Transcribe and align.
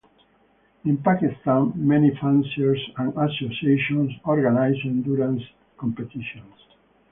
In 0.83 0.97
Pakistan 0.97 1.73
many 1.75 2.09
fanciers 2.19 2.81
and 2.97 3.15
associations 3.15 4.09
organize 4.25 4.73
endurance 4.83 5.43
competitions. 5.77 6.55